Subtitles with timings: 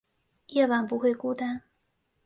[0.47, 1.61] 夜晚不会孤单